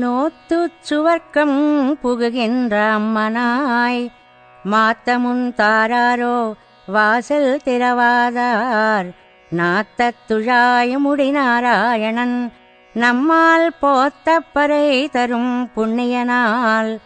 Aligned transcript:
நோத்து 0.00 0.66
சுவர்க்கம் 0.90 1.94
புகுகின்ற 2.02 2.74
புகுகின்றாம்மனாய் 2.76 4.08
மாத்தமுன் 4.64 5.54
தாராரோ 5.56 6.52
வாசல் 6.86 7.60
திறவாதார். 7.64 9.08
நாத்தத்துழாய 9.56 10.96
முடிநாராயணன் 11.06 12.52
நம்மால் 12.92 13.74
போத்தப்பறை 13.82 15.10
தரும் 15.10 15.70
புண்ணியனால். 15.76 16.98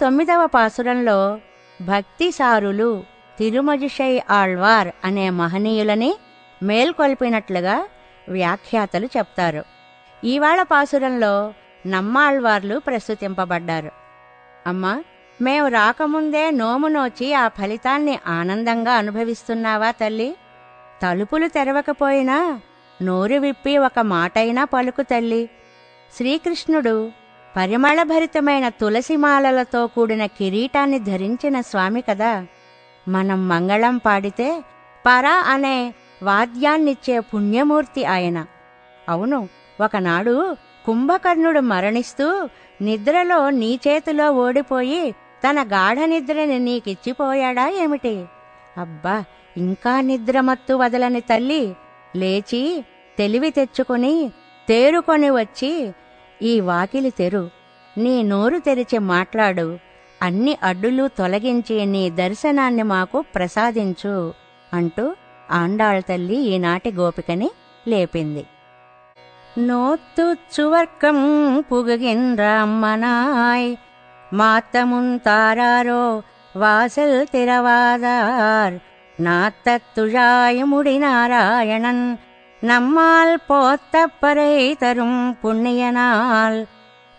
తొమ్మిదవ 0.00 0.46
పాసురంలో 0.46 1.38
భక్తిసారులు 1.82 3.04
తిరుమజిషై 3.38 4.22
ఆళ్వార్ 4.30 4.88
అనే 5.04 5.30
మహనీయులని 5.30 6.16
మేల్కొల్పినట్లుగా 6.62 7.88
వ్యాఖ్యాతలు 8.28 9.06
చెప్తారు. 9.06 9.64
ఈవాళ 10.24 10.62
పాసురంలో 10.62 11.54
నమ్మాళ్వార్లు 11.86 12.78
ప్రస్తుతింపబడ్డారు. 12.78 13.90
అమ్మా 14.66 15.02
మేము 15.40 15.68
రాకముందే 15.68 16.50
నోము 16.50 16.88
నోచి 16.88 17.34
ఆ 17.34 17.48
ఫలితాన్ని 17.48 18.18
ఆనందంగా 18.26 18.92
అనుభవిస్తున్నావా 18.92 19.90
తల్లి? 19.90 20.36
తలుపులు 21.02 21.48
తెరవకపోయినా 21.48 22.60
నోరు 23.02 23.34
విప్పి 23.34 23.78
ఒక 23.78 23.98
మాటైనా 23.98 24.64
పలుకు 24.64 25.02
తల్లి. 25.02 25.50
శ్రీకృష్ణుడు 26.16 27.10
పరిమళభరితమైన 27.56 28.68
తులసిమాలలతో 28.68 29.86
కూడిన 29.86 30.26
కిరీటాన్ని 30.26 30.98
ధరించిన 30.98 31.60
స్వామి 31.60 32.00
కదా. 32.00 32.46
మనం 33.08 33.48
మంగళం 33.48 33.98
పాడితే 33.98 34.64
పరా 35.06 35.32
అనే 35.32 35.94
వాద్యాన్నిచ్చే 36.22 37.20
పుణ్యమూర్తి 37.20 38.04
ఆయన. 38.04 38.46
అవును 39.08 39.48
ఒకనాడు 39.80 40.56
కుంభకర్ణుడు 40.86 41.60
మరణిస్తూ 41.60 42.48
నిద్రలో 42.82 43.50
నీ 43.50 43.80
చేతిలో 43.88 44.32
ఓడిపోయి 44.32 45.12
తన 45.12 45.62
గాఢ 45.62 45.98
నిద్రని 45.98 46.58
నీకిచ్చిపోయాడా 46.58 47.68
ఏమిటి? 47.68 48.24
అబ్బా 48.78 49.24
ఇంకా 49.56 50.00
నిద్రమత్తు 50.00 50.74
వదలని 50.74 51.20
తల్లి. 51.20 51.74
లేచి 52.15 52.85
తెలివి 53.17 53.51
తెచ్చుకొని 53.51 54.31
తేరుకొని 54.67 55.31
వచ్చి 55.31 55.93
ఈ 56.41 56.61
వాకిలి 56.61 57.11
తెరు 57.11 57.49
నీ 57.95 58.23
నోరు 58.23 58.59
తెరిచి 58.59 58.99
మాట్లాడు 59.07 59.79
అన్ని 60.21 60.57
అడ్డులు 60.63 61.09
తొలగించి 61.17 61.85
నీ 61.85 62.11
దర్శనాన్ని 62.17 62.83
మాకు 62.89 63.25
ప్రసాదించు 63.35 64.33
అంటూ 64.71 65.15
ఆండాళ్ 65.53 66.01
తల్లి 66.07 66.49
ఈనాటి 66.49 66.91
గోపికని 66.91 67.49
లేపింది 67.85 68.45
நோத்து 69.67 70.37
சுவர்க்கம் 70.53 71.63
புகுகின்றாம்மனாய் 71.69 73.77
மாத்தமுன் 74.31 75.21
தாராரோ 75.25 76.21
வாசல் 76.55 77.25
திறவாதார் 77.31 78.79
நாத்தத்துழாயமுடி 79.22 80.98
நாராயணன் 80.98 82.20
நம்மால் 82.60 83.38
போத்தப்பறை 83.48 84.76
தரும் 84.76 85.38
புண்ணியனால். 85.42 86.66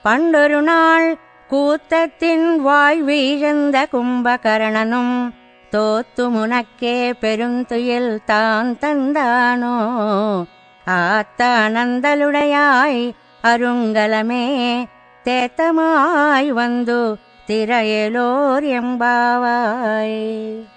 பண்டொரு 0.02 0.62
நாள் 0.62 1.18
கூத்தத்தின் 1.50 2.56
வாய் 2.56 3.02
வீழ்ந்த 3.02 3.88
கும்பகரணனும் 3.92 5.34
தோத்து 5.72 6.16
முனக்கே 6.16 7.14
பெருந்துயில் 7.22 8.20
தான் 8.26 8.78
தந்தானோ. 8.82 10.46
ஆத்த 10.86 11.38
அனந்தலுடையாய் 11.38 13.14
அருங்கலமே 13.44 14.88
தேத்தமாய் 15.24 16.48
வந்து 16.48 17.18
திரையலோர் 17.48 18.64
எம்பாவாய். 18.64 20.75